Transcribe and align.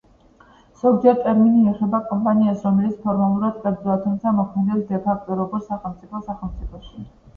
ზოგჯერ, 0.83 1.17
ტერმინი 1.25 1.59
ეხება 1.71 1.99
კომპანიას, 2.07 2.63
რომელიც 2.67 2.95
ფორმალურად 3.03 3.61
კერძოა, 3.67 3.99
თუმცა 4.07 4.35
მოქმედებს 4.39 4.89
დე-ფაქტო 4.93 5.41
როგორც 5.43 5.71
„სახელმწიფო 5.75 6.27
სახელმწიფოში“. 6.31 7.07